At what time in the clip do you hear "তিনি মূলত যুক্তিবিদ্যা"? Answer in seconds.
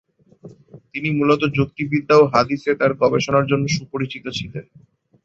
0.91-2.15